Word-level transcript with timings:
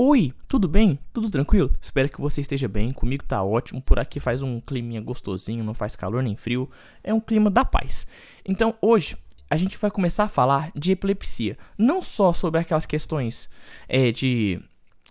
Oi, 0.00 0.32
tudo 0.46 0.68
bem? 0.68 0.96
Tudo 1.12 1.28
tranquilo? 1.28 1.72
Espero 1.80 2.08
que 2.08 2.20
você 2.20 2.40
esteja 2.40 2.68
bem. 2.68 2.92
Comigo 2.92 3.24
tá 3.24 3.42
ótimo. 3.42 3.82
Por 3.82 3.98
aqui 3.98 4.20
faz 4.20 4.44
um 4.44 4.60
climinha 4.60 5.00
gostosinho, 5.00 5.64
não 5.64 5.74
faz 5.74 5.96
calor 5.96 6.22
nem 6.22 6.36
frio. 6.36 6.70
É 7.02 7.12
um 7.12 7.18
clima 7.18 7.50
da 7.50 7.64
paz. 7.64 8.06
Então, 8.46 8.76
hoje 8.80 9.16
a 9.50 9.56
gente 9.56 9.76
vai 9.76 9.90
começar 9.90 10.22
a 10.22 10.28
falar 10.28 10.70
de 10.72 10.92
epilepsia. 10.92 11.58
Não 11.76 12.00
só 12.00 12.32
sobre 12.32 12.60
aquelas 12.60 12.86
questões 12.86 13.50
é, 13.88 14.12
de, 14.12 14.62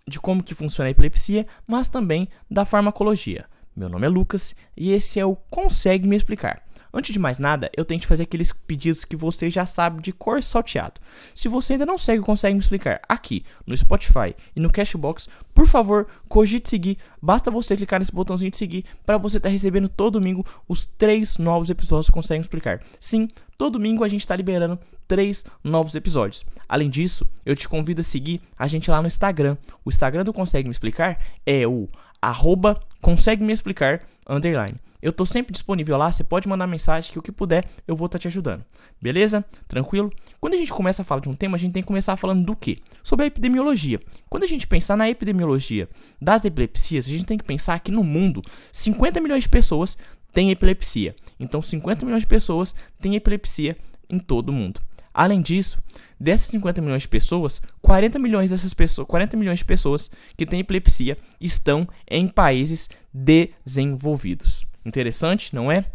de 0.08 0.22
como 0.22 0.42
que 0.42 0.56
funciona 0.56 0.88
a 0.88 0.92
epilepsia, 0.92 1.46
mas 1.68 1.90
também 1.90 2.30
da 2.50 2.64
farmacologia. 2.64 3.44
Meu 3.76 3.90
nome 3.90 4.08
é 4.08 4.10
Lucas 4.10 4.56
e 4.78 4.94
esse 4.94 5.20
é 5.20 5.26
o 5.26 5.36
Consegue 5.36 6.08
Me 6.08 6.16
Explicar. 6.16 6.64
Antes 6.98 7.14
de 7.14 7.20
mais 7.20 7.38
nada, 7.38 7.70
eu 7.78 7.86
tenho 7.86 8.02
que 8.02 8.08
fazer 8.08 8.24
aqueles 8.24 8.52
pedidos 8.52 9.06
que 9.06 9.16
você 9.16 9.52
já 9.52 9.68
sabe 9.68 10.02
de 10.02 10.12
cor 10.12 10.42
salteado. 10.42 11.00
Se 11.32 11.48
você 11.48 11.74
ainda 11.74 11.86
não 11.86 11.96
segue, 11.96 12.24
consegue 12.24 12.56
me 12.56 12.60
explicar 12.60 13.00
aqui 13.08 13.46
no 13.68 13.78
Spotify 13.78 14.36
e 14.56 14.60
no 14.60 14.72
Cashbox, 14.72 15.30
por 15.54 15.68
favor, 15.68 16.08
cogite 16.28 16.68
seguir. 16.68 16.98
Basta 17.22 17.52
você 17.52 17.78
clicar 17.78 18.00
nesse 18.00 18.12
botãozinho 18.12 18.50
de 18.50 18.58
seguir 18.58 18.84
para 19.06 19.20
você 19.20 19.38
estar 19.38 19.48
tá 19.48 19.54
recebendo 19.54 19.88
todo 19.88 20.14
domingo 20.14 20.44
os 20.68 20.88
três 20.88 21.38
novos 21.38 21.70
episódios 21.70 22.08
que 22.08 22.14
consegue 22.14 22.40
me 22.40 22.46
explicar. 22.46 22.82
Sim, 23.00 23.28
todo 23.60 23.74
domingo 23.74 24.04
a 24.04 24.08
gente 24.08 24.22
está 24.22 24.36
liberando 24.36 24.80
três 25.08 25.46
novos 25.64 25.94
episódios. 25.94 26.44
Além 26.68 26.90
disso, 26.90 27.28
eu 27.46 27.56
te 27.56 27.70
convido 27.70 28.02
a 28.02 28.04
seguir 28.04 28.42
a 28.58 28.66
gente 28.66 28.90
lá 28.90 29.00
no 29.04 29.08
Instagram. 29.08 29.56
O 29.86 29.90
Instagram 29.92 30.24
do 30.24 30.34
Consegue 30.34 30.68
Me 30.68 30.72
Explicar 30.72 31.20
é 31.46 31.68
o 31.68 31.88
arroba 32.20 32.80
consegue 33.02 33.44
me 33.44 33.54
explicar 33.54 34.02
underline. 34.28 34.76
Eu 35.02 35.14
tô 35.14 35.26
sempre 35.26 35.54
disponível 35.54 35.96
lá, 35.96 36.12
você 36.12 36.24
pode 36.24 36.48
mandar 36.48 36.66
mensagem 36.66 37.12
que 37.12 37.20
o 37.20 37.22
que 37.22 37.32
puder 37.32 37.66
eu 37.88 37.96
vou 37.96 38.08
estar 38.08 38.18
tá 38.18 38.24
te 38.24 38.28
ajudando. 38.28 38.66
Beleza? 39.00 39.46
Tranquilo? 39.68 40.12
Quando 40.40 40.56
a 40.56 40.58
gente 40.58 40.74
começa 40.74 41.04
a 41.04 41.06
falar 41.06 41.22
de 41.22 41.30
um 41.30 41.34
tema, 41.34 41.56
a 41.56 41.60
gente 41.60 41.74
tem 41.74 41.84
que 41.84 41.88
começar 41.88 42.18
falando 42.18 42.44
do 42.44 42.56
quê? 42.56 42.80
Sobre 43.04 43.26
a 43.26 43.28
epidemiologia. 43.28 44.02
Quando 44.28 44.44
a 44.44 44.48
gente 44.48 44.66
pensar 44.66 44.98
na 44.98 45.10
epidemiologia 45.10 45.88
das 46.20 46.46
epilepsias, 46.46 47.06
a 47.06 47.10
gente 47.10 47.26
tem 47.26 47.38
que 47.38 47.44
pensar 47.44 47.80
que 47.80 47.92
no 47.92 48.04
mundo 48.04 48.42
50 48.72 49.22
milhões 49.22 49.44
de 49.44 49.50
pessoas 49.50 49.98
têm 50.34 50.50
epilepsia. 50.50 51.16
Então 51.40 51.62
50 51.62 52.04
milhões 52.04 52.24
de 52.24 52.28
pessoas 52.28 52.74
têm 53.00 53.16
epilepsia 53.16 53.78
em 54.10 54.18
todo 54.18 54.50
o 54.50 54.54
mundo. 54.54 54.82
Além 55.18 55.42
disso, 55.42 55.82
dessas 56.20 56.46
50 56.50 56.80
milhões 56.80 57.02
de 57.02 57.08
pessoas, 57.08 57.60
40 57.82 58.20
milhões 58.20 58.52
dessas 58.52 58.72
pessoas, 58.72 59.08
40 59.08 59.36
milhões 59.36 59.58
de 59.58 59.66
pessoas 59.66 60.12
que 60.38 60.46
têm 60.46 60.60
epilepsia 60.60 61.18
estão 61.42 61.88
em 62.08 62.28
países 62.28 62.88
desenvolvidos. 63.12 64.64
Interessante, 64.86 65.56
não 65.56 65.72
é? 65.72 65.86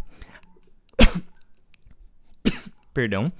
Perdão. 2.93 3.31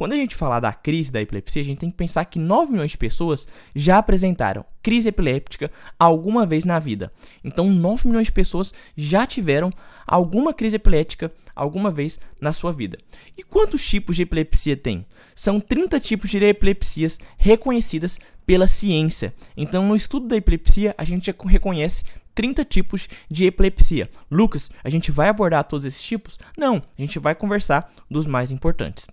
Quando 0.00 0.14
a 0.14 0.16
gente 0.16 0.34
falar 0.34 0.60
da 0.60 0.72
crise 0.72 1.12
da 1.12 1.20
epilepsia, 1.20 1.60
a 1.60 1.64
gente 1.66 1.80
tem 1.80 1.90
que 1.90 1.96
pensar 1.98 2.24
que 2.24 2.38
9 2.38 2.72
milhões 2.72 2.92
de 2.92 2.96
pessoas 2.96 3.46
já 3.76 3.98
apresentaram 3.98 4.64
crise 4.82 5.10
epiléptica 5.10 5.70
alguma 5.98 6.46
vez 6.46 6.64
na 6.64 6.78
vida. 6.78 7.12
Então, 7.44 7.70
9 7.70 8.08
milhões 8.08 8.28
de 8.28 8.32
pessoas 8.32 8.72
já 8.96 9.26
tiveram 9.26 9.70
alguma 10.06 10.54
crise 10.54 10.76
epilética 10.76 11.30
alguma 11.54 11.90
vez 11.90 12.18
na 12.40 12.50
sua 12.50 12.72
vida. 12.72 12.96
E 13.36 13.42
quantos 13.42 13.86
tipos 13.86 14.16
de 14.16 14.22
epilepsia 14.22 14.74
tem? 14.74 15.04
São 15.34 15.60
30 15.60 16.00
tipos 16.00 16.30
de 16.30 16.42
epilepsias 16.42 17.18
reconhecidas 17.36 18.18
pela 18.46 18.66
ciência. 18.66 19.34
Então, 19.54 19.86
no 19.86 19.94
estudo 19.94 20.26
da 20.26 20.36
epilepsia, 20.36 20.94
a 20.96 21.04
gente 21.04 21.30
reconhece 21.44 22.04
30 22.34 22.64
tipos 22.64 23.06
de 23.30 23.44
epilepsia. 23.44 24.08
Lucas, 24.30 24.70
a 24.82 24.88
gente 24.88 25.12
vai 25.12 25.28
abordar 25.28 25.64
todos 25.64 25.84
esses 25.84 26.02
tipos? 26.02 26.38
Não, 26.56 26.76
a 26.76 27.00
gente 27.02 27.18
vai 27.18 27.34
conversar 27.34 27.92
dos 28.10 28.26
mais 28.26 28.50
importantes. 28.50 29.06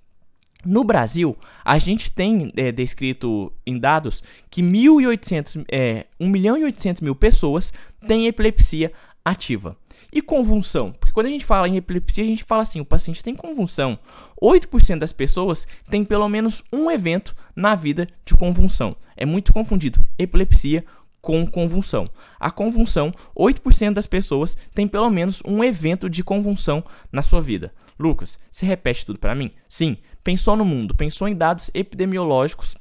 No 0.66 0.84
Brasil, 0.84 1.38
a 1.64 1.78
gente 1.78 2.12
tem 2.12 2.52
é, 2.58 2.72
descrito 2.72 3.54
em 3.66 3.78
dados 3.78 4.24
que 4.50 4.62
1.800, 4.62 5.64
é, 5.72 6.06
1 6.20 6.28
milhão 6.28 6.58
e 6.58 6.64
800 6.64 7.02
mil 7.02 7.16
pessoas 7.16 7.72
têm 8.08 8.28
epilepsia 8.28 8.92
ativa. 9.24 9.78
E 10.12 10.22
convulsão? 10.22 10.94
Porque 10.94 11.14
quando 11.14 11.28
a 11.28 11.30
gente 11.30 11.46
fala 11.46 11.68
em 11.68 11.76
epilepsia, 11.76 12.24
a 12.24 12.28
gente 12.28 12.44
fala 12.44 12.64
assim: 12.64 12.80
o 12.80 12.86
paciente 12.86 13.24
tem 13.24 13.36
convulsão. 13.36 14.00
8% 14.42 15.00
das 15.00 15.12
pessoas 15.12 15.68
têm 15.90 16.04
pelo 16.04 16.28
menos 16.30 16.64
um 16.72 16.90
evento 16.90 17.36
na 17.56 17.76
vida 17.76 18.08
de 18.26 18.34
convulsão. 18.36 18.96
É 19.16 19.26
muito 19.26 19.52
confundido 19.52 20.04
epilepsia 20.18 20.84
com 21.22 21.46
convulsão. 21.46 22.10
A 22.40 22.52
convulsão, 22.52 23.14
8% 23.36 23.94
das 23.94 24.08
pessoas 24.08 24.58
têm 24.74 24.88
pelo 24.88 25.10
menos 25.10 25.42
um 25.46 25.64
evento 25.64 26.10
de 26.10 26.24
convulsão 26.24 26.84
na 27.12 27.22
sua 27.22 27.42
vida. 27.42 27.74
Lucas, 28.00 28.40
se 28.52 28.66
repete 28.66 29.06
tudo 29.06 29.20
para 29.20 29.36
mim? 29.36 29.52
Sim, 29.68 29.98
pensou 30.24 30.56
no 30.56 30.64
mundo, 30.64 30.96
pensou 30.96 31.28
em 31.28 31.36
dados 31.36 31.72
epidemiológicos 31.74 32.76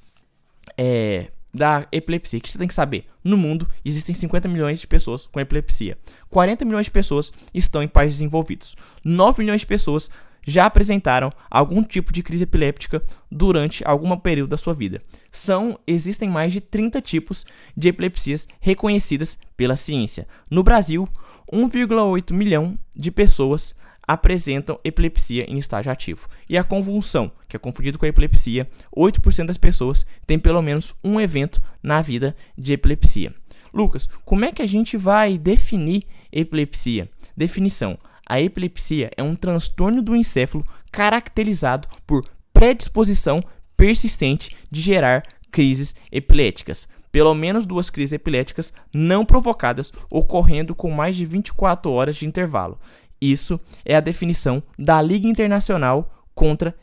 é, 0.76 1.30
da 1.52 1.86
epilepsia. 1.91 2.38
O 2.38 2.42
que 2.42 2.50
você 2.50 2.58
tem 2.58 2.69
que 2.69 2.74
saber? 2.74 3.06
No 3.24 3.36
mundo 3.36 3.66
existem 3.84 4.14
50 4.14 4.47
milhões 4.47 4.80
de 4.80 4.86
pessoas 4.86 5.26
com 5.26 5.41
epilepsia. 5.41 5.97
40 6.28 6.64
milhões 6.64 6.86
de 6.86 6.92
pessoas 6.92 7.32
estão 7.54 7.82
em 7.82 7.88
países 7.88 8.18
desenvolvidos. 8.18 8.76
9 9.03 9.42
milhões 9.42 9.62
de 9.62 9.66
pessoas 9.66 10.10
já 10.47 10.65
apresentaram 10.65 11.31
algum 11.51 11.83
tipo 11.83 12.12
de 12.12 12.23
crise 12.23 12.45
epiléptica 12.45 13.03
durante 13.31 13.83
algum 13.84 14.17
período 14.17 14.51
da 14.51 14.57
sua 14.57 14.73
vida. 14.73 15.03
São 15.33 15.79
existem 15.87 16.29
mais 16.29 16.53
de 16.53 16.61
30 16.61 17.03
tipos 17.03 17.45
de 17.77 17.89
epilepsias 17.89 18.47
reconhecidas 18.61 19.39
pela 19.57 19.77
ciência. 19.77 20.27
No 20.51 20.62
Brasil, 20.62 21.09
1,8 21.53 22.33
milhão 22.33 22.79
de 22.95 23.11
pessoas 23.11 23.75
apresentam 24.07 24.79
epilepsia 24.84 25.45
em 25.51 25.59
estágio 25.59 25.91
ativo. 25.91 26.29
E 26.49 26.57
a 26.57 26.63
convulsão, 26.63 27.33
que 27.49 27.57
é 27.57 27.59
confundido 27.59 27.99
com 27.99 28.07
a 28.07 28.09
epilepsia, 28.09 28.69
8% 28.97 29.47
das 29.47 29.59
pessoas 29.59 30.07
têm 30.27 30.39
pelo 30.39 30.63
menos 30.63 30.95
um 31.03 31.21
evento 31.21 31.61
na 31.83 32.01
vida 32.01 32.37
de 32.57 32.73
epilepsia. 32.73 33.34
Lucas, 33.75 34.09
como 34.25 34.45
é 34.45 34.53
que 34.53 34.63
a 34.63 34.67
gente 34.67 34.97
vai 34.97 35.37
definir 35.37 36.05
epilepsia? 36.33 37.11
Definição: 37.37 37.99
a 38.26 38.41
epilepsia 38.41 39.10
é 39.16 39.22
um 39.22 39.37
transtorno 39.37 40.03
do 40.03 40.16
encéfalo 40.16 40.66
caracterizado 40.91 41.88
por 42.06 42.28
predisposição 42.53 43.41
persistente 43.76 44.56
de 44.70 44.81
gerar 44.81 45.22
crises 45.50 45.94
epiléticas. 46.10 46.88
Pelo 47.12 47.34
menos 47.34 47.65
duas 47.65 47.88
crises 47.88 48.12
epiléticas 48.12 48.72
não 48.92 49.25
provocadas 49.25 49.92
ocorrendo 50.10 50.75
com 50.75 50.91
mais 50.91 51.16
de 51.16 51.25
24 51.25 51.91
horas 51.91 52.16
de 52.16 52.26
intervalo. 52.26 52.78
Isso 53.20 53.59
é 53.84 53.97
a 53.97 54.00
definição 54.00 54.62
da 54.78 55.00
Liga 55.00 55.26
Internacional 55.26 56.25
contra 56.34 56.75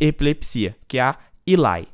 Epilepsia, 0.00 0.74
que 0.88 0.98
é 0.98 1.02
a 1.02 1.18
ILAI. 1.46 1.86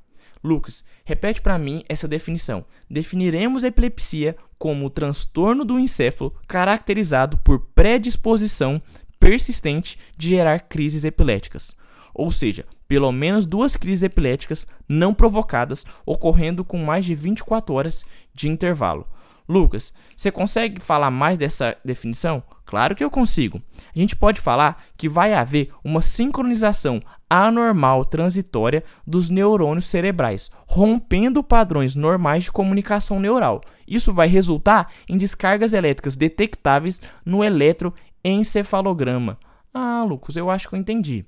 Lucas, 0.43 0.85
repete 1.05 1.41
para 1.41 1.59
mim 1.59 1.85
essa 1.89 2.09
definição. 2.09 2.65
Definiremos 2.91 3.65
epilepsia 3.65 4.37
como 4.59 4.87
o 4.87 4.91
transtorno 4.91 5.65
do 5.65 5.79
encéfalo 5.79 6.35
caracterizado 6.47 7.39
por 7.39 7.61
predisposição 7.75 8.81
persistente 9.19 9.99
de 10.17 10.31
gerar 10.31 10.61
crises 10.61 11.05
epiléticas. 11.05 11.77
Ou 12.15 12.31
seja, 12.31 12.67
pelo 12.89 13.11
menos 13.11 13.47
duas 13.47 13.77
crises 13.77 14.03
epiléticas 14.03 14.67
não 14.89 15.15
provocadas 15.15 15.87
ocorrendo 16.05 16.65
com 16.65 16.79
mais 16.79 17.05
de 17.05 17.15
24 17.15 17.75
horas 17.75 18.05
de 18.35 18.49
intervalo. 18.49 19.07
Lucas, 19.53 19.93
você 20.17 20.31
consegue 20.31 20.83
falar 20.83 21.11
mais 21.11 21.37
dessa 21.37 21.77
definição? 21.85 22.43
Claro 22.65 22.97
que 22.97 23.05
eu 23.05 23.11
consigo. 23.11 23.61
A 23.95 23.99
gente 23.99 24.17
pode 24.17 24.41
falar 24.41 24.83
que 24.97 25.11
vai 25.11 25.35
haver 25.35 25.71
uma 25.85 26.01
sincronização 26.01 27.03
anormal 27.29 28.05
transitória 28.07 28.83
dos 29.07 29.29
neurônios 29.29 29.85
cerebrais, 29.85 30.51
rompendo 30.67 31.43
padrões 31.43 31.95
normais 31.95 32.45
de 32.45 32.53
comunicação 32.53 33.21
neural. 33.21 33.61
Isso 33.87 34.15
vai 34.15 34.27
resultar 34.27 34.91
em 35.07 35.19
descargas 35.19 35.75
elétricas 35.75 36.17
detectáveis 36.17 36.99
no 37.25 37.45
eletroencefalograma. 37.45 39.39
Ah, 39.75 40.03
Lucas, 40.09 40.37
eu 40.37 40.51
acho 40.51 40.67
que 40.69 40.75
eu 40.75 40.79
entendi. 40.79 41.27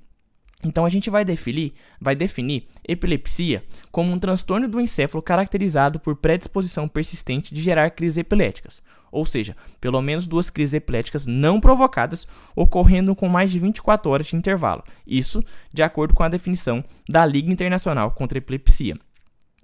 Então 0.63 0.85
a 0.85 0.89
gente 0.89 1.09
vai 1.09 1.25
definir, 1.25 1.73
vai 1.99 2.15
definir 2.15 2.65
epilepsia 2.87 3.63
como 3.91 4.11
um 4.11 4.19
transtorno 4.19 4.67
do 4.67 4.79
encéfalo 4.79 5.21
caracterizado 5.21 5.99
por 5.99 6.15
predisposição 6.15 6.87
persistente 6.87 7.53
de 7.53 7.61
gerar 7.61 7.91
crises 7.91 8.17
epiléticas, 8.17 8.81
ou 9.11 9.25
seja, 9.25 9.55
pelo 9.79 10.01
menos 10.01 10.27
duas 10.27 10.49
crises 10.49 10.73
epiléticas 10.73 11.27
não 11.27 11.59
provocadas 11.59 12.27
ocorrendo 12.55 13.15
com 13.15 13.27
mais 13.27 13.51
de 13.51 13.59
24 13.59 14.09
horas 14.11 14.27
de 14.27 14.35
intervalo. 14.35 14.83
Isso 15.05 15.43
de 15.71 15.83
acordo 15.83 16.13
com 16.13 16.23
a 16.23 16.29
definição 16.29 16.83
da 17.07 17.25
Liga 17.25 17.51
Internacional 17.51 18.11
contra 18.11 18.37
a 18.37 18.39
Epilepsia. 18.39 18.97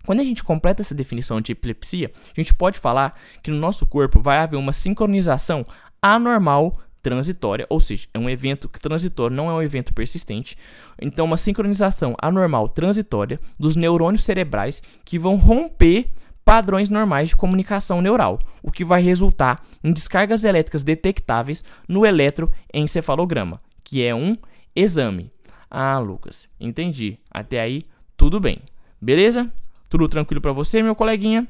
Quando 0.06 0.20
a 0.20 0.24
gente 0.24 0.44
completa 0.44 0.82
essa 0.82 0.96
definição 0.96 1.40
de 1.40 1.52
epilepsia, 1.52 2.12
a 2.36 2.42
gente 2.42 2.54
pode 2.54 2.80
falar 2.80 3.20
que 3.44 3.52
no 3.52 3.58
nosso 3.58 3.86
corpo 3.86 4.20
vai 4.20 4.40
haver 4.40 4.58
uma 4.58 4.74
sincronização 4.74 5.64
anormal 6.02 6.80
transitória, 7.02 7.66
ou 7.70 7.80
seja, 7.80 8.08
é 8.14 8.20
um 8.20 8.30
evento 8.30 8.68
transitório, 8.68 9.36
não 9.36 9.50
é 9.50 9.54
um 9.54 9.62
evento 9.62 9.94
persistente. 9.94 10.58
Então, 11.02 11.26
uma 11.26 11.38
sincronização 11.38 12.16
anormal 12.22 12.70
transitória 12.70 13.40
dos 13.60 13.76
neurônios 13.76 14.24
cerebrais 14.24 14.82
que 15.04 15.18
vão 15.18 15.36
romper 15.36 16.10
padrões 16.44 16.90
normais 16.90 17.30
de 17.30 17.36
comunicação 17.36 18.02
neural, 18.02 18.40
o 18.62 18.72
que 18.72 18.84
vai 18.84 19.02
resultar 19.02 19.64
em 19.84 19.92
descargas 19.92 20.44
elétricas 20.44 20.84
detectáveis 20.84 21.64
no 21.88 22.06
eletroencefalograma, 22.06 23.62
que 23.84 24.04
é 24.04 24.14
um 24.14 24.36
exame. 24.76 25.32
Ah, 25.70 26.00
Lucas, 26.00 26.50
entendi. 26.60 27.18
Até 27.30 27.62
aí, 27.62 27.84
tudo 28.18 28.40
bem. 28.40 28.60
Beleza? 29.02 29.52
Tudo 29.90 30.08
tranquilo 30.08 30.42
para 30.42 30.52
você, 30.52 30.82
meu 30.84 30.96
coleguinha? 30.96 31.48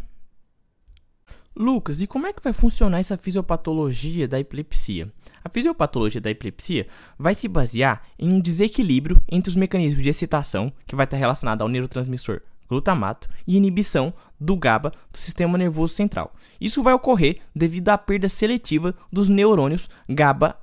Lucas, 1.56 2.02
e 2.02 2.08
como 2.08 2.28
é 2.28 2.34
que 2.34 2.42
vai 2.42 2.54
funcionar 2.54 3.00
essa 3.00 3.18
fisiopatologia 3.18 4.28
da 4.28 4.40
epilepsia? 4.40 5.12
A 5.44 5.50
fisiopatologia 5.50 6.22
da 6.22 6.30
epilepsia 6.30 6.88
vai 7.20 7.36
se 7.36 7.48
basear 7.48 8.04
em 8.18 8.32
um 8.32 8.40
desequilíbrio 8.40 9.22
entre 9.30 9.50
os 9.50 9.56
mecanismos 9.56 10.02
de 10.02 10.10
excitação, 10.10 10.72
que 10.88 10.96
vai 10.96 11.04
estar 11.04 11.18
relacionado 11.18 11.62
ao 11.62 11.68
neurotransmissor 11.68 12.42
glutamato, 12.70 13.28
e 13.46 13.58
inibição 13.58 14.14
do 14.40 14.56
GABA 14.56 14.94
do 15.12 15.18
sistema 15.18 15.58
nervoso 15.58 15.94
central. 15.94 16.34
Isso 16.60 16.82
vai 16.82 16.94
ocorrer 16.94 17.40
devido 17.54 17.90
à 17.90 17.98
perda 17.98 18.30
seletiva 18.30 18.96
dos 19.12 19.28
neurônios 19.28 19.90
GABA 20.08 20.58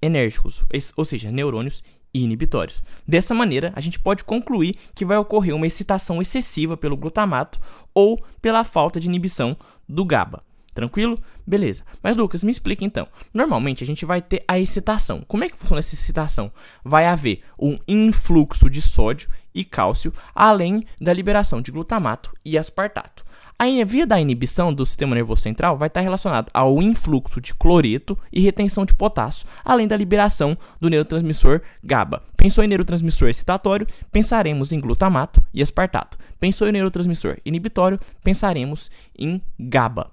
enérgicos, 0.00 0.64
ou 0.96 1.04
seja, 1.04 1.30
neurônios 1.30 1.84
inibitórios. 2.12 2.82
Dessa 3.06 3.34
maneira, 3.34 3.72
a 3.74 3.80
gente 3.80 3.98
pode 3.98 4.24
concluir 4.24 4.76
que 4.94 5.04
vai 5.04 5.16
ocorrer 5.16 5.54
uma 5.54 5.66
excitação 5.66 6.20
excessiva 6.20 6.76
pelo 6.76 6.96
glutamato 6.96 7.60
ou 7.94 8.22
pela 8.40 8.64
falta 8.64 8.98
de 8.98 9.06
inibição 9.06 9.56
do 9.88 10.04
GABA. 10.04 10.42
Tranquilo? 10.80 11.20
Beleza. 11.46 11.84
Mas 12.02 12.16
Lucas, 12.16 12.42
me 12.42 12.50
explica 12.50 12.82
então. 12.82 13.06
Normalmente 13.34 13.84
a 13.84 13.86
gente 13.86 14.06
vai 14.06 14.22
ter 14.22 14.42
a 14.48 14.58
excitação. 14.58 15.22
Como 15.28 15.44
é 15.44 15.50
que 15.50 15.56
funciona 15.58 15.78
essa 15.78 15.94
excitação? 15.94 16.50
Vai 16.82 17.04
haver 17.04 17.42
um 17.60 17.78
influxo 17.86 18.70
de 18.70 18.80
sódio 18.80 19.28
e 19.54 19.62
cálcio, 19.62 20.10
além 20.34 20.86
da 20.98 21.12
liberação 21.12 21.60
de 21.60 21.70
glutamato 21.70 22.32
e 22.42 22.56
aspartato. 22.56 23.22
A 23.58 23.66
via 23.84 24.06
da 24.06 24.18
inibição 24.18 24.72
do 24.72 24.86
sistema 24.86 25.14
nervoso 25.14 25.42
central 25.42 25.76
vai 25.76 25.88
estar 25.88 26.00
relacionada 26.00 26.50
ao 26.54 26.80
influxo 26.80 27.42
de 27.42 27.54
cloreto 27.54 28.16
e 28.32 28.40
retenção 28.40 28.86
de 28.86 28.94
potássio, 28.94 29.46
além 29.62 29.86
da 29.86 29.98
liberação 29.98 30.56
do 30.80 30.88
neurotransmissor 30.88 31.60
GABA. 31.84 32.22
Pensou 32.38 32.64
em 32.64 32.68
neurotransmissor 32.68 33.28
excitatório, 33.28 33.86
pensaremos 34.10 34.72
em 34.72 34.80
glutamato 34.80 35.44
e 35.52 35.60
aspartato. 35.60 36.16
Pensou 36.38 36.68
em 36.68 36.72
neurotransmissor 36.72 37.36
inibitório, 37.44 38.00
pensaremos 38.24 38.90
em 39.18 39.42
GABA. 39.58 40.10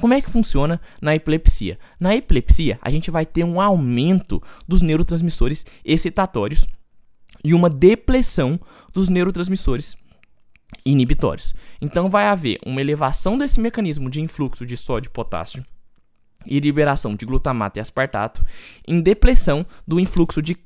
Como 0.00 0.14
é 0.14 0.20
que 0.20 0.30
funciona 0.30 0.80
na 1.00 1.14
epilepsia? 1.14 1.78
Na 2.00 2.14
epilepsia, 2.14 2.78
a 2.82 2.90
gente 2.90 3.10
vai 3.10 3.26
ter 3.26 3.44
um 3.44 3.60
aumento 3.60 4.42
dos 4.66 4.82
neurotransmissores 4.82 5.64
excitatórios 5.84 6.66
e 7.44 7.54
uma 7.54 7.68
depressão 7.68 8.58
dos 8.92 9.08
neurotransmissores 9.08 9.96
inibitórios. 10.84 11.54
Então 11.80 12.10
vai 12.10 12.26
haver 12.26 12.58
uma 12.64 12.80
elevação 12.80 13.36
desse 13.36 13.60
mecanismo 13.60 14.10
de 14.10 14.20
influxo 14.20 14.64
de 14.66 14.76
sódio 14.76 15.08
e 15.08 15.12
potássio 15.12 15.64
e 16.46 16.58
liberação 16.58 17.12
de 17.14 17.24
glutamato 17.24 17.78
e 17.78 17.80
aspartato 17.80 18.44
em 18.86 19.00
depressão 19.00 19.64
do 19.86 20.00
influxo 20.00 20.42
de 20.42 20.56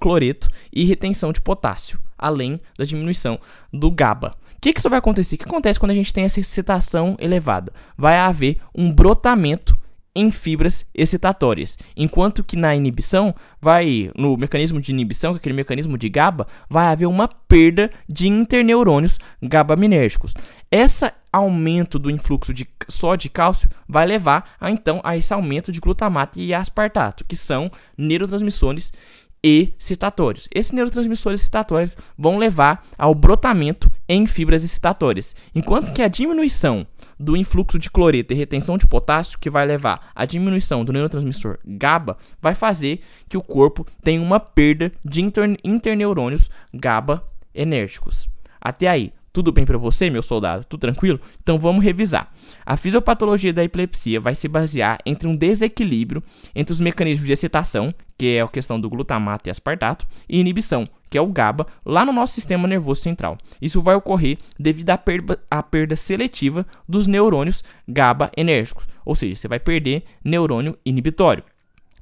cloreto 0.00 0.48
e 0.72 0.84
retenção 0.84 1.32
de 1.32 1.40
potássio, 1.40 2.00
além 2.16 2.60
da 2.76 2.84
diminuição 2.84 3.38
do 3.72 3.90
GABA. 3.90 4.34
O 4.58 4.60
que, 4.60 4.72
que 4.72 4.80
isso 4.80 4.90
vai 4.90 4.98
acontecer? 4.98 5.36
O 5.36 5.38
que 5.38 5.44
acontece 5.44 5.78
quando 5.78 5.92
a 5.92 5.94
gente 5.94 6.12
tem 6.12 6.24
essa 6.24 6.40
excitação 6.40 7.16
elevada? 7.20 7.72
Vai 7.96 8.16
haver 8.16 8.58
um 8.74 8.92
brotamento 8.92 9.72
em 10.16 10.32
fibras 10.32 10.84
excitatórias, 10.92 11.78
enquanto 11.96 12.42
que 12.42 12.56
na 12.56 12.74
inibição 12.74 13.32
vai 13.62 14.10
no 14.16 14.36
mecanismo 14.36 14.80
de 14.80 14.90
inibição, 14.90 15.32
que 15.32 15.36
é 15.36 15.38
aquele 15.38 15.54
mecanismo 15.54 15.96
de 15.96 16.08
GABA, 16.08 16.48
vai 16.68 16.88
haver 16.88 17.06
uma 17.06 17.28
perda 17.28 17.88
de 18.08 18.26
interneurônios 18.26 19.20
GABAminérgicos. 19.40 20.34
Esse 20.72 21.08
aumento 21.32 21.96
do 21.96 22.10
influxo 22.10 22.52
de 22.52 22.66
só 22.88 23.14
de 23.14 23.28
cálcio 23.28 23.70
vai 23.86 24.06
levar 24.06 24.56
a 24.60 24.72
então 24.72 25.00
a 25.04 25.16
esse 25.16 25.32
aumento 25.32 25.70
de 25.70 25.78
glutamato 25.78 26.40
e 26.40 26.52
aspartato, 26.52 27.24
que 27.24 27.36
são 27.36 27.70
neurotransmissores 27.96 28.92
excitatórios. 29.40 30.48
Esses 30.52 30.72
neurotransmissores 30.72 31.40
excitatórios 31.40 31.96
vão 32.18 32.38
levar 32.38 32.82
ao 32.98 33.14
brotamento 33.14 33.88
em 34.08 34.26
fibras 34.26 34.64
excitatórias, 34.64 35.34
enquanto 35.54 35.92
que 35.92 36.02
a 36.02 36.08
diminuição 36.08 36.86
do 37.18 37.36
influxo 37.36 37.78
de 37.78 37.90
cloreto 37.90 38.32
e 38.32 38.36
retenção 38.36 38.78
de 38.78 38.86
potássio, 38.86 39.38
que 39.38 39.50
vai 39.50 39.66
levar 39.66 40.10
à 40.14 40.24
diminuição 40.24 40.84
do 40.84 40.92
neurotransmissor 40.92 41.58
GABA, 41.64 42.16
vai 42.40 42.54
fazer 42.54 43.00
que 43.28 43.36
o 43.36 43.42
corpo 43.42 43.86
tenha 44.02 44.22
uma 44.22 44.40
perda 44.40 44.92
de 45.04 45.20
interneurônios 45.64 46.48
GABA 46.72 47.22
enérgicos. 47.54 48.28
Até 48.60 48.88
aí, 48.88 49.12
tudo 49.38 49.52
bem 49.52 49.64
para 49.64 49.78
você, 49.78 50.10
meu 50.10 50.20
soldado? 50.20 50.64
Tudo 50.64 50.80
tranquilo? 50.80 51.20
Então 51.40 51.60
vamos 51.60 51.84
revisar. 51.84 52.28
A 52.66 52.76
fisiopatologia 52.76 53.52
da 53.52 53.62
epilepsia 53.62 54.18
vai 54.18 54.34
se 54.34 54.48
basear 54.48 54.98
entre 55.06 55.28
um 55.28 55.36
desequilíbrio 55.36 56.24
entre 56.56 56.72
os 56.72 56.80
mecanismos 56.80 57.24
de 57.24 57.32
excitação, 57.32 57.94
que 58.18 58.34
é 58.34 58.40
a 58.40 58.48
questão 58.48 58.80
do 58.80 58.90
glutamato 58.90 59.48
e 59.48 59.50
aspartato, 59.52 60.04
e 60.28 60.40
inibição, 60.40 60.88
que 61.08 61.16
é 61.16 61.20
o 61.20 61.28
GABA, 61.28 61.68
lá 61.86 62.04
no 62.04 62.12
nosso 62.12 62.34
sistema 62.34 62.66
nervoso 62.66 63.00
central. 63.00 63.38
Isso 63.62 63.80
vai 63.80 63.94
ocorrer 63.94 64.38
devido 64.58 64.90
à 64.90 64.98
perda, 64.98 65.38
à 65.48 65.62
perda 65.62 65.94
seletiva 65.94 66.66
dos 66.88 67.06
neurônios 67.06 67.62
GABA 67.86 68.32
enérgicos, 68.36 68.88
ou 69.04 69.14
seja, 69.14 69.36
você 69.36 69.46
vai 69.46 69.60
perder 69.60 70.02
neurônio 70.24 70.76
inibitório. 70.84 71.44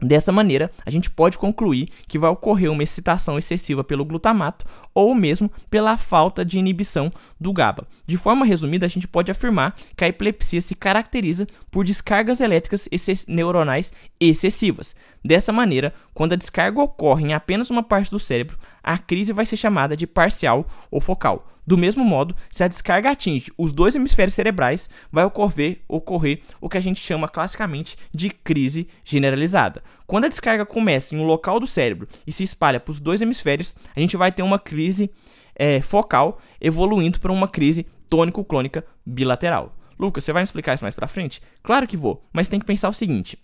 Dessa 0.00 0.30
maneira, 0.30 0.70
a 0.84 0.90
gente 0.90 1.08
pode 1.08 1.38
concluir 1.38 1.88
que 2.06 2.18
vai 2.18 2.28
ocorrer 2.28 2.70
uma 2.70 2.82
excitação 2.82 3.38
excessiva 3.38 3.82
pelo 3.82 4.04
glutamato 4.04 4.66
ou 4.94 5.14
mesmo 5.14 5.50
pela 5.70 5.96
falta 5.96 6.44
de 6.44 6.58
inibição 6.58 7.10
do 7.40 7.52
GABA. 7.52 7.86
De 8.06 8.18
forma 8.18 8.44
resumida, 8.44 8.84
a 8.84 8.88
gente 8.90 9.08
pode 9.08 9.30
afirmar 9.30 9.74
que 9.96 10.04
a 10.04 10.08
epilepsia 10.08 10.60
se 10.60 10.74
caracteriza 10.74 11.46
por 11.70 11.84
descargas 11.84 12.40
elétricas 12.40 12.88
neuronais 13.26 13.92
excessivas. 14.20 14.94
Dessa 15.24 15.52
maneira, 15.52 15.94
quando 16.12 16.34
a 16.34 16.36
descarga 16.36 16.80
ocorre 16.80 17.24
em 17.24 17.32
apenas 17.32 17.70
uma 17.70 17.82
parte 17.82 18.10
do 18.10 18.18
cérebro, 18.18 18.58
a 18.82 18.98
crise 18.98 19.32
vai 19.32 19.46
ser 19.46 19.56
chamada 19.56 19.96
de 19.96 20.06
parcial 20.06 20.66
ou 20.90 21.00
focal. 21.00 21.55
Do 21.66 21.76
mesmo 21.76 22.04
modo, 22.04 22.36
se 22.50 22.62
a 22.62 22.68
descarga 22.68 23.10
atinge 23.10 23.50
os 23.58 23.72
dois 23.72 23.96
hemisférios 23.96 24.34
cerebrais, 24.34 24.88
vai 25.10 25.24
ocorrer, 25.24 25.80
ocorrer 25.88 26.40
o 26.60 26.68
que 26.68 26.78
a 26.78 26.80
gente 26.80 27.02
chama 27.02 27.28
classicamente 27.28 27.96
de 28.14 28.30
crise 28.30 28.88
generalizada. 29.04 29.82
Quando 30.06 30.26
a 30.26 30.28
descarga 30.28 30.64
começa 30.64 31.14
em 31.14 31.18
um 31.18 31.26
local 31.26 31.58
do 31.58 31.66
cérebro 31.66 32.08
e 32.26 32.30
se 32.30 32.44
espalha 32.44 32.78
para 32.78 32.92
os 32.92 33.00
dois 33.00 33.20
hemisférios, 33.20 33.74
a 33.94 34.00
gente 34.00 34.16
vai 34.16 34.30
ter 34.30 34.42
uma 34.42 34.58
crise 34.58 35.10
é, 35.56 35.80
focal 35.80 36.38
evoluindo 36.60 37.18
para 37.18 37.32
uma 37.32 37.48
crise 37.48 37.86
tônico-clônica 38.08 38.84
bilateral. 39.04 39.74
Lucas, 39.98 40.22
você 40.22 40.32
vai 40.32 40.42
me 40.42 40.44
explicar 40.44 40.74
isso 40.74 40.84
mais 40.84 40.94
para 40.94 41.08
frente? 41.08 41.42
Claro 41.62 41.86
que 41.86 41.96
vou, 41.96 42.22
mas 42.32 42.48
tem 42.48 42.60
que 42.60 42.66
pensar 42.66 42.88
o 42.88 42.92
seguinte: 42.92 43.38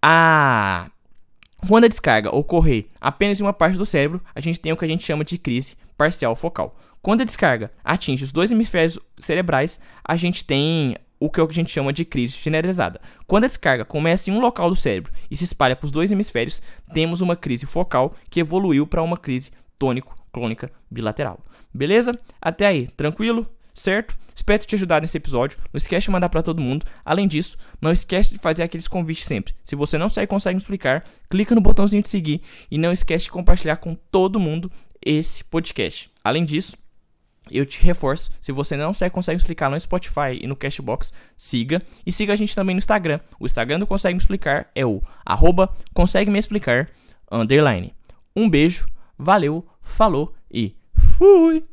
a 0.00 0.90
quando 1.68 1.84
a 1.84 1.88
descarga 1.88 2.34
ocorrer 2.34 2.86
apenas 2.98 3.38
em 3.38 3.42
uma 3.42 3.52
parte 3.52 3.76
do 3.76 3.84
cérebro, 3.84 4.22
a 4.34 4.40
gente 4.40 4.58
tem 4.58 4.72
o 4.72 4.76
que 4.76 4.84
a 4.84 4.88
gente 4.88 5.04
chama 5.04 5.24
de 5.24 5.36
crise 5.36 5.76
parcial 5.96 6.34
focal. 6.34 6.74
Quando 7.02 7.22
a 7.22 7.24
descarga 7.24 7.72
atinge 7.82 8.24
os 8.24 8.32
dois 8.32 8.52
hemisférios 8.52 8.98
cerebrais, 9.18 9.80
a 10.04 10.16
gente 10.16 10.44
tem 10.44 10.96
o 11.18 11.30
que 11.30 11.40
a 11.40 11.46
gente 11.50 11.70
chama 11.70 11.92
de 11.92 12.04
crise 12.04 12.36
generalizada. 12.36 13.00
Quando 13.26 13.44
a 13.44 13.46
descarga 13.46 13.84
começa 13.86 14.30
em 14.30 14.34
um 14.34 14.40
local 14.40 14.68
do 14.68 14.76
cérebro 14.76 15.12
e 15.30 15.36
se 15.36 15.44
espalha 15.44 15.74
para 15.74 15.86
os 15.86 15.90
dois 15.90 16.12
hemisférios, 16.12 16.60
temos 16.92 17.22
uma 17.22 17.36
crise 17.36 17.64
focal 17.64 18.14
que 18.28 18.40
evoluiu 18.40 18.86
para 18.86 19.02
uma 19.02 19.16
crise 19.16 19.50
tônico-clônica 19.78 20.70
bilateral. 20.90 21.40
Beleza? 21.72 22.14
Até 22.40 22.66
aí, 22.66 22.86
tranquilo? 22.88 23.46
Certo? 23.72 24.14
Espero 24.34 24.64
te 24.64 24.74
ajudar 24.74 25.00
nesse 25.00 25.16
episódio. 25.16 25.58
Não 25.72 25.78
esquece 25.78 26.04
de 26.04 26.10
mandar 26.10 26.28
para 26.28 26.42
todo 26.42 26.60
mundo. 26.60 26.84
Além 27.02 27.26
disso, 27.26 27.56
não 27.80 27.92
esquece 27.92 28.34
de 28.34 28.40
fazer 28.40 28.62
aqueles 28.62 28.88
convites 28.88 29.24
sempre. 29.24 29.54
Se 29.64 29.74
você 29.74 29.96
não 29.96 30.08
sabe 30.08 30.26
consegue 30.26 30.56
me 30.56 30.60
explicar, 30.60 31.04
clica 31.30 31.54
no 31.54 31.60
botãozinho 31.62 32.02
de 32.02 32.08
seguir 32.08 32.42
e 32.70 32.76
não 32.76 32.92
esquece 32.92 33.24
de 33.24 33.30
compartilhar 33.30 33.76
com 33.76 33.94
todo 33.94 34.40
mundo 34.40 34.70
esse 35.04 35.44
podcast. 35.44 36.10
Além 36.22 36.44
disso, 36.44 36.76
eu 37.58 37.66
te 37.66 37.82
reforço, 37.82 38.30
se 38.40 38.52
você 38.52 38.76
não 38.76 38.92
segue, 38.92 39.14
consegue 39.14 39.38
explicar 39.38 39.70
no 39.70 39.78
Spotify 39.78 40.38
e 40.40 40.46
no 40.46 40.56
Cashbox, 40.56 41.12
siga. 41.36 41.82
E 42.06 42.12
siga 42.12 42.32
a 42.32 42.36
gente 42.36 42.54
também 42.54 42.74
no 42.74 42.78
Instagram. 42.78 43.20
O 43.38 43.46
Instagram 43.46 43.78
do 43.78 43.86
Consegue 43.86 44.14
Me 44.14 44.20
Explicar 44.20 44.70
é 44.74 44.84
o 44.84 45.02
arroba 45.24 45.72
consegue 45.94 46.30
me 46.30 46.38
explicar, 46.38 46.88
underline. 47.30 47.94
Um 48.34 48.48
beijo, 48.48 48.86
valeu, 49.18 49.66
falou 49.82 50.34
e 50.50 50.76
fui! 50.94 51.64